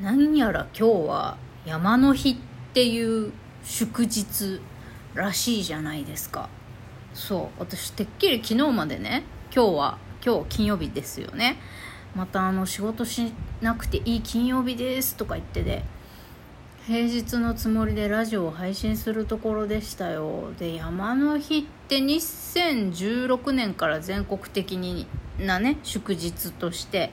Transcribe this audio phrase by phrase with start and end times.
[0.00, 2.36] 何やら今日は山の日っ
[2.74, 3.32] ていう
[3.64, 4.60] 祝日
[5.14, 6.50] らしいじゃないですか。
[7.14, 9.24] そう私てっきり昨日までね
[9.54, 11.56] 今日は今日金曜日ですよね。
[12.14, 13.32] またあの仕事し
[13.62, 15.82] なくていい金曜日ですとか言ってで
[16.86, 20.52] 平日のつもりでラジオを配信するところでしたよ。
[20.58, 25.06] で山の日って2016年から全国的に
[25.38, 27.12] なね祝日として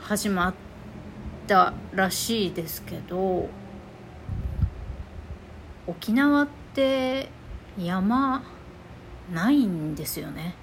[0.00, 0.67] 始まって
[1.48, 3.48] たらしいですけど
[5.88, 7.30] 沖縄って
[7.78, 8.44] 山
[9.32, 10.54] ないんですよね。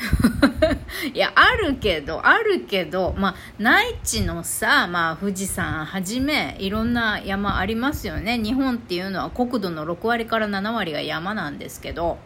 [1.12, 8.38] いやあるけどあるけどまあ内地のさ、まあ、富士山はじめいろんな山ありますよね。
[8.38, 12.18] 日本っていうのは国土の6割から7割が山なんですけど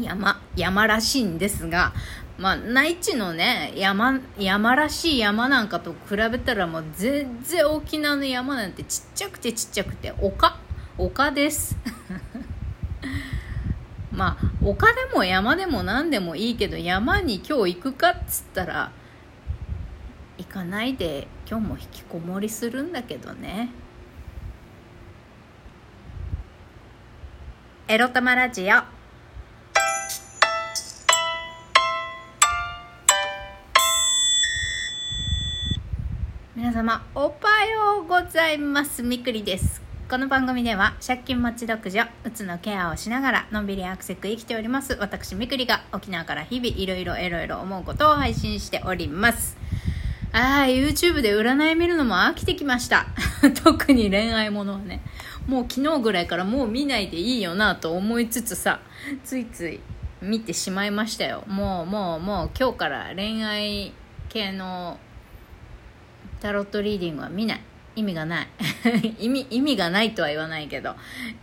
[0.00, 1.92] 山山らしいんですが
[2.36, 10.56] まあ、内地のね山山らしい山なんかと比べたらもう全然沖縄の山なんてちっちゃくてちっちゃくて丘。
[10.96, 11.76] 丘です。
[14.12, 18.92] まあ丘でも山でも何でもいいけど山に今日行くかっつったら
[20.38, 23.70] 行かないで今日も引きこもりするんだけどね。
[27.86, 29.03] エロ玉ラジオ。
[36.56, 39.82] 皆様おはようございますみくりです。
[40.08, 49.56] この番組では借金持ち独女うつのケアをしながらのんびりアクセク生きております私みくりが沖縄から日々いろいろいろいろ思うことを配信しております。
[50.30, 53.06] ああ YouTube で占い見るのも飽きてきました。
[53.64, 55.00] 特に恋愛ものはね。
[55.48, 58.78] もう昨日ぐらいからもう見ないでいいよなと思いつつさ
[59.24, 59.80] ついつい
[60.22, 61.42] 見てしまいましたよ。
[61.48, 63.92] もうもうもう今日から恋愛
[64.28, 65.00] 系の
[66.44, 67.60] タロットリーディングは見ない。
[67.96, 68.48] 意味がない。
[69.18, 70.94] 意味意味がないとは言わないけど。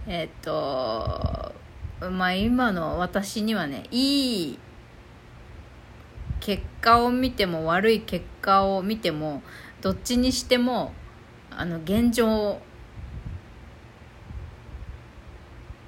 [0.05, 1.55] えっと
[2.11, 4.59] まあ今の私にはねいい
[6.39, 9.41] 結果を見ても悪い結果を見ても
[9.81, 10.93] どっちにしても
[11.49, 12.61] あの現状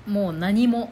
[0.08, 0.92] もう何も。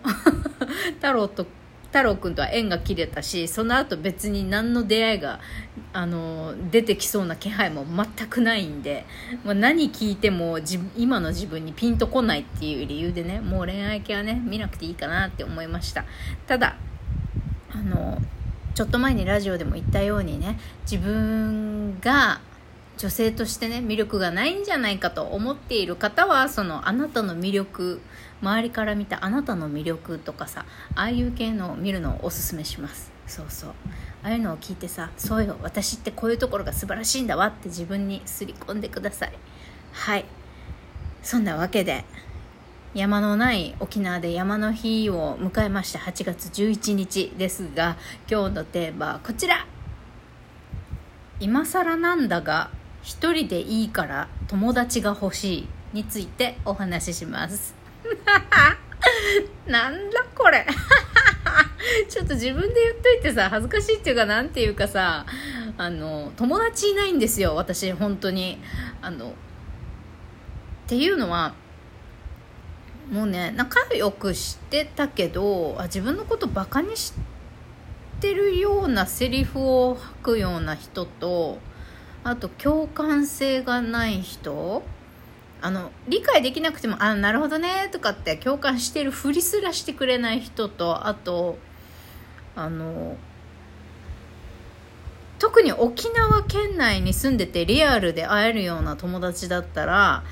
[1.02, 1.48] タロット
[1.92, 5.42] 太郎くんとは縁が切れたしその後別に何の出会いが
[5.92, 9.06] あの出てきそうな気配も全くないんで、
[9.44, 10.60] まあ、何聞いても
[10.96, 16.06] 今の自分にピンとこないっていう理由でねもう恋愛系はね見なくていいかなって思いました。
[16.48, 16.78] ただ
[17.74, 18.18] あの
[18.74, 20.58] ちょっと前にラジオでも言ったようにね
[20.90, 22.40] 自分が
[22.98, 28.00] 女性としてね魅力がないんじゃないかと思っている方はそのあなたの魅力
[28.42, 30.66] 周りから見たあなたの魅力とかさ
[30.96, 33.12] ああいう系のを見るのをおすすめします。
[33.28, 33.70] そうそう。
[34.24, 39.34] ああいうのを聞いてさそうよ私ってこういうところが素晴らしいんだわって自分にすり込んでください。
[39.94, 40.26] はい。
[41.24, 42.04] そんなわけで
[42.94, 47.96] 山のない沖縄で山の日を迎えました8月11日ですが
[48.30, 49.66] 今日のテーマはこちら。
[51.40, 52.70] 今更なんだが
[53.02, 57.81] 一人でいいから友達が欲しいについてお話しします。
[59.68, 60.66] なんだこれ。
[62.08, 65.26] ちょっと自分で言っといてさ恥ずかしいっていうかなんていうかさ
[65.78, 68.60] あの友達いないんですよ私本当に。
[69.02, 69.34] あのっ
[70.88, 71.54] ていうのは
[73.10, 77.14] もうね仲良くしてたけどあ自分のことバカにし
[78.20, 81.60] てるようなセリフを吐くような人と
[82.24, 84.84] あと共感性がない人
[85.62, 91.58] あの理解できなくても「あなるほどね」とかって共感してるふりすらしてくれない人とあと
[92.56, 93.16] あの
[95.38, 100.24] 特に沖縄県内に住んでてリアルで会えるような友達だったら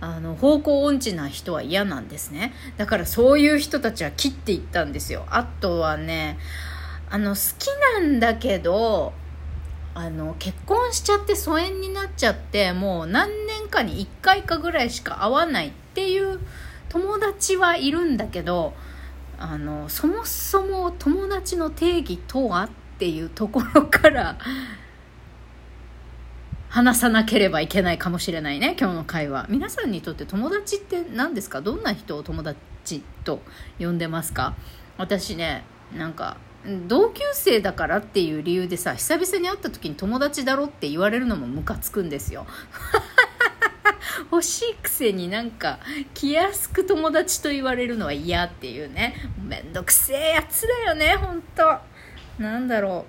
[0.00, 2.54] あの方向音痴な人は嫌なんですね。
[2.76, 5.26] だからそういう人たちは切っていったんですよ。
[5.30, 6.38] あとはね
[7.10, 9.12] あの好きなんだけど
[9.94, 16.40] あの結婚しちゃって疎遠になっちゃってもう何年かに1回かぐらいしか会わないっていう
[16.88, 18.74] 友達はいるんだけど
[19.38, 22.68] あのそもそも友達の定義とはっ
[22.98, 24.36] ていうところから
[26.68, 29.46] 話さなければいけないかもしれないね今日の会話。
[29.48, 31.60] 皆さんにとって友達って何ですか？
[31.62, 33.40] どんな人を友達と
[33.78, 34.54] 呼んでますか？
[34.98, 35.64] 私ね
[35.96, 36.36] なんか
[36.86, 42.46] 同級生だからっていう理由でさ久々に会った時に友達だろって言われるのもムカつくんですよ。
[44.30, 45.78] 欲しいくせになんか
[46.14, 49.14] 気安く友達と言われるのは嫌っていうね。
[49.42, 51.78] めんどくせえやつだよね本当
[52.42, 53.06] なんだろ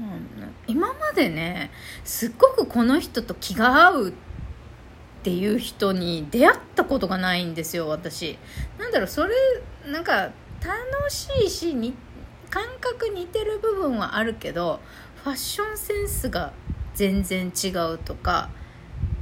[0.00, 1.70] う、うん、今までね
[2.04, 4.12] すっごくこの人と気が合うっ
[5.22, 8.38] ていう人に出会ったことがないんですよ私。
[8.78, 9.34] なんだろうそれ
[9.86, 11.94] なんか楽しいしに
[12.50, 14.80] 感覚似てる部分はあるけど
[15.22, 16.52] ファッションセンスが
[16.94, 18.50] 全然違うとか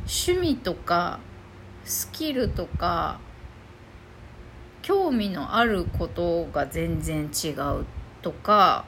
[0.07, 1.19] 趣味とか
[1.85, 3.19] スキルとか
[4.83, 7.85] 興味のあることが全然違う
[8.23, 8.85] とか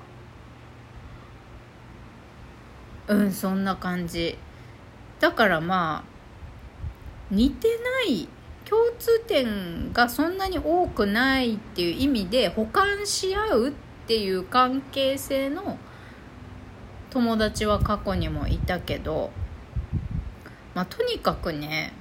[3.09, 4.39] うんそんな感じ。
[5.19, 6.19] だからまあ
[7.31, 7.69] 似て
[8.07, 8.29] ない
[8.65, 13.73] 共通点がそんなに多くないっていう意味で補完し合うっ
[14.07, 15.79] ていう関係性の
[17.11, 19.31] 友達は過去にもいたけど
[20.79, 21.93] まあとにかくね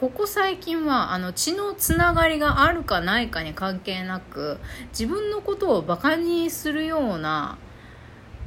[0.00, 4.58] ここ最近はあの血のつながりがあるかないかに関係なく
[4.88, 7.58] 自分のことをバカにするような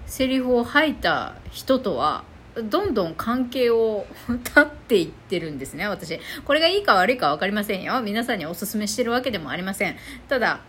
[0.05, 2.25] セリフを吐いた人とは
[2.65, 6.19] どんどん関係を 立っていってるんですね私。
[6.43, 8.01] これがいいか悪いか分かりませんよ。
[8.01, 9.95] 皆さんにおすすめしてるわけでもありません。
[10.27, 10.59] ただ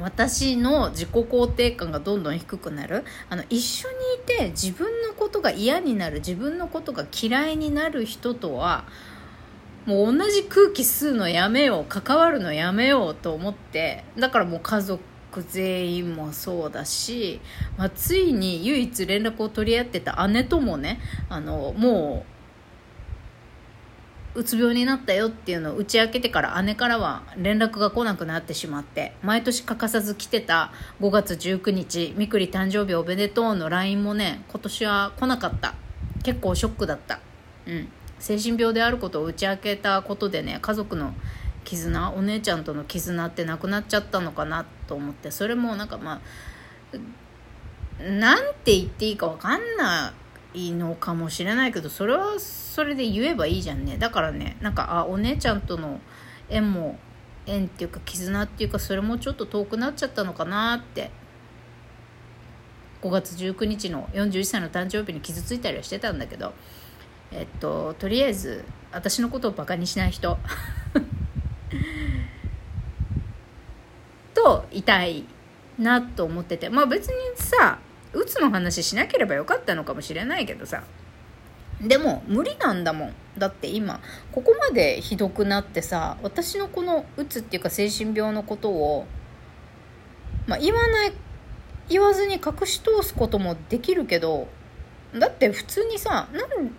[0.00, 3.04] 私の自己肯定感がどんどん低くなる。
[3.28, 8.84] あの一緒にいて自分のことが嫌になる自分のことが嫌いになる人とは
[9.86, 15.02] もう同じ空気吸うのやめよう関わるのやめようと思ってだからもう家族
[15.48, 17.40] 全員もそうだし、
[17.76, 22.31] まあ、ついに唯一連絡を取り合ってた姉ともねあのもう
[24.34, 35.74] うつ病になったよっていうのを打ち明けてから姉からは連絡が来なくなってしまって毎年欠かさず来てた5月19日みくり誕生日おめでとうの LINE もね今年は来なかった。
[36.22, 37.20] 結構ショックだった。
[37.66, 37.88] うん。
[38.18, 41.12] 精神病であることを打ち明けたことでね家族の
[41.64, 46.20] 絆お姉ちゃんとの絆ってなくなっちゃったのかなと思ってそれもなんかま
[47.98, 50.12] あなんて言っていいか分かんな
[50.54, 52.38] いのかもしれないけどそれは
[52.72, 53.98] それで言えばいいじゃんね。
[53.98, 56.00] だからねなんかあお姉ちゃんとの
[56.48, 56.98] 縁も
[57.44, 61.10] 縁っていうか絆っていうかそれもちょっと遠くなっちゃったのかなって。
[63.02, 66.54] 5月19日の41歳の誕生日に傷ついたりはしてたんだけど。
[67.30, 70.38] えっととりあえず私のことをバカにしない人。
[74.32, 75.26] といたい
[75.78, 76.70] なと思ってて。
[76.70, 77.80] まあ別にさ
[78.14, 80.84] うつの話しなければよかったのかもしれないけどさ。
[81.82, 83.14] でも無理なんだもん。
[83.38, 84.00] だって今
[84.30, 89.06] ここまでひどくなってさ私のこのうつっていうか精神病のことを、
[90.46, 91.12] まあ、言わない
[91.88, 94.48] 言わずに隠し通すこともできるけど
[95.18, 96.28] だって普通にさ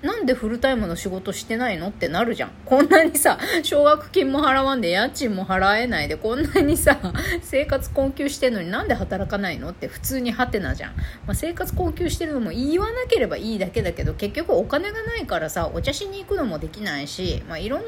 [0.01, 2.51] なんでフルタイムの仕事してないのってなるじゃん。
[2.65, 6.97] こんなにさ 奨学金も払わんで家賃も払えないでこんなにさ
[7.43, 10.95] 生活困窮してんのになんで働かないのって普通にハテナじゃん、
[11.27, 17.85] まあ、生活困窮してるのも言わなければいいだけだけど結局お金がないからさお茶しに行くのもできないし、まあ、いろんな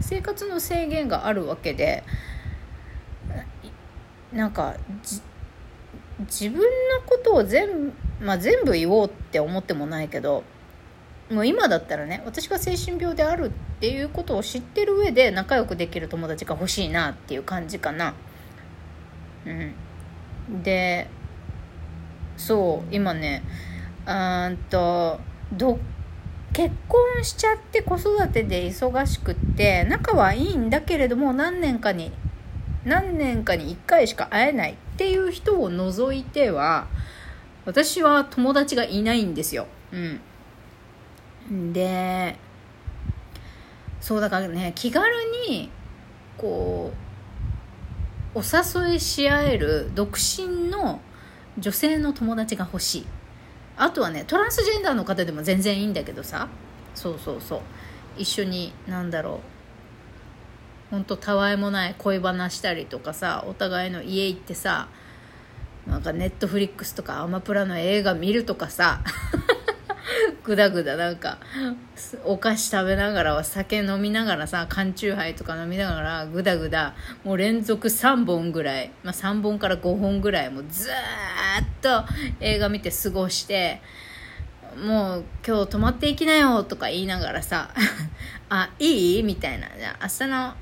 [0.00, 2.02] 生活の制限があるわけで
[4.32, 4.74] なんか
[6.20, 6.64] 自分の
[7.06, 10.44] ことを全部まあ、全部言おうって思ってもないけど
[11.30, 13.50] もう今だったらね私が精神病であるっ
[13.80, 18.14] ていうことを知ってる上で仲良くできる友達が欲しいなっていう感じかな。
[19.46, 20.62] うん。
[20.62, 21.08] で
[22.36, 23.42] そう今ね
[24.06, 24.10] う
[24.50, 25.18] んと
[25.52, 25.78] ど
[26.52, 32.12] 結婚しちゃって子育てで忙しくって仲はいいんだけれども何年かに
[32.84, 36.86] 何年かに1回しか会えないっていう人を除いては
[37.64, 39.66] 私は友達がいないんですよ。
[39.92, 41.72] うん。
[41.72, 42.36] で、
[44.00, 45.12] そうだからね、気軽
[45.48, 45.70] に、
[46.36, 46.92] こ
[48.34, 51.00] う、お誘いし合える独身の
[51.58, 53.06] 女性の友達が欲しい。
[53.76, 56.48] あとはね、トランスジェンダーの方でも全然いいんだけどさ、
[56.94, 57.60] そうそうそう。
[58.16, 59.54] 一緒に、なんだろう。
[60.94, 64.86] ほんとたわいもない恋バナしたりとかさお互いの家行ってさ
[65.86, 69.00] なんかネットフリックスとかアマプラの映画見るとかさ
[70.42, 71.38] ぐだぐだなんか
[72.24, 80.92] お菓子食べながら酒飲みながらさ缶チューハイとか飲みながらぐだぐだもう連続3本ぐらい、まあ、3本から5本ぐらいもうずー
[81.62, 82.04] っと
[82.40, 83.80] 映画見て過ごして
[84.84, 87.70] もう今日泊まっていきなよとか言いながらさ
[88.50, 89.22] あいい？
[89.22, 89.68] みたいな。
[89.78, 90.54] じゃあ明日の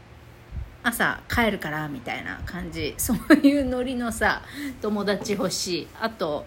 [0.82, 2.94] 朝帰るからみたいな感じ。
[2.98, 4.42] そういうノリのさ
[4.80, 5.88] 友達欲しい。
[6.00, 6.44] あと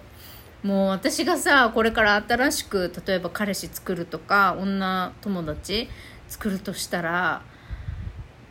[0.64, 5.90] もう私がさこれから新しく例えば彼氏作るとか女友達
[6.28, 7.44] 作るとしたら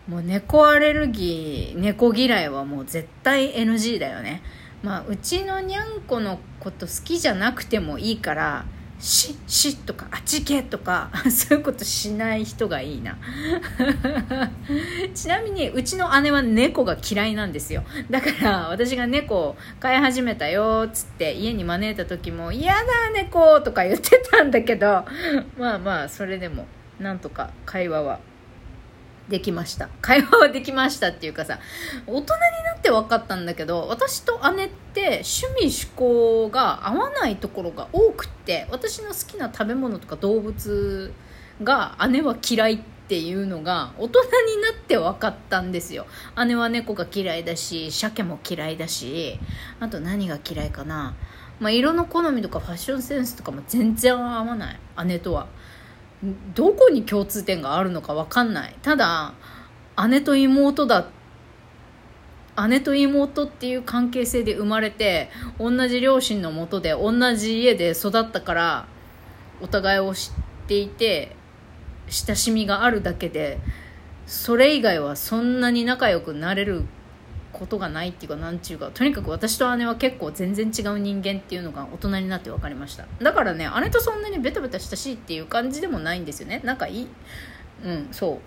[0.06, 4.42] もう猫アレルギー猫嫌いはもう絶対 NG だよね。
[4.82, 8.64] まあうちのにゃんこのこと好きじゃなくてもいいから
[8.98, 13.18] し、しとか、あちけとか、 そういうことしない人がいいな。
[15.14, 17.84] ちなみに、うちの姉は猫が嫌いなんですよ。
[18.10, 22.80] だから、私が猫を飼い始めたよっ、つって家に招いた時も、嫌だ、
[23.14, 25.04] 猫とか言ってたんだけど、
[25.58, 26.66] まあまあ、それでも、
[26.98, 28.20] なんとか会話は
[29.28, 29.88] できました。
[30.02, 31.58] 会話はできましたっていうかさ
[32.06, 32.26] 大人に
[32.64, 41.12] なって分かったんだけど私と姉って趣味趣向が合わないところが多くって私の好きな食べ物とか動物
[41.62, 44.22] が姉は嫌いっていうのが大人
[44.56, 46.06] になって分かったんですよ。
[46.46, 49.38] 姉は猫が嫌いだし鮭も嫌いだし
[49.80, 51.14] あと何が嫌いかな。
[51.60, 54.80] まあ、色の好みとかファッションセンスとかも全然合わない。
[55.06, 55.46] 姉とは。
[56.54, 58.76] どこに共通点があるのか分かんない。
[58.82, 59.34] ただ
[60.08, 61.06] 姉と妹だ
[62.68, 65.28] 姉と妹っていう関係性で生まれて
[65.58, 68.86] 同じ両親のもとで同じ家で育ったから
[69.60, 71.34] お互いを知っていて
[72.08, 73.58] 親しみがあるだけで
[74.26, 76.84] それ以外はそんなに仲良くなれる
[77.54, 83.06] ことがないっていうかなんちゅうかとにかく私と姉は結構全然違う人間っていうのが大人になって分かりました。
[83.22, 86.60] だからね姉とそんなにベタベタ親しいっていう感じでもないんですよね。
[86.64, 87.08] 仲いい。
[87.84, 88.40] うんそ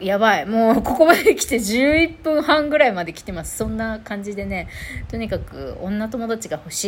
[0.00, 0.04] う。
[0.04, 0.46] やばい。
[0.46, 3.56] もうここまで来て11分半ぐらいまで来てます。
[3.56, 4.68] そんな感じでね
[5.08, 6.84] とにかく女友達が欲し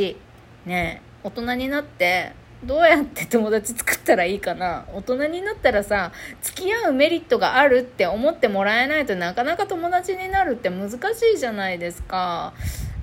[0.66, 0.68] い。
[0.68, 2.32] ね大人になって
[2.64, 4.84] どうやって友達作ったらいいかな？
[4.92, 6.10] 大人になったらさ
[6.42, 10.96] 付き合うメリットがあるって思ってもらえないとなかなか友達になるって難し
[11.34, 12.52] いじゃないですか。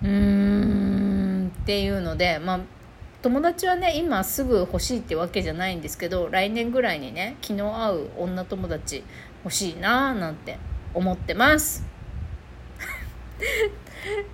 [0.03, 2.59] うーんっていうのでまあ
[3.21, 9.03] 友達はね今すぐ欲しいってわけじゃないんですけど来年ぐらいにね気の合う女友達
[9.45, 10.59] 欲しいなーなんて
[10.93, 11.85] 思ってます。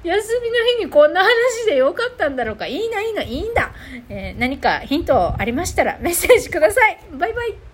[0.03, 2.67] 休みの日にこんな話でよかったんだろうか。
[2.67, 3.73] いいないいないいんだ、
[4.09, 6.99] えー、何かヒントありましたらメッセージください。
[7.13, 7.70] バイバイ。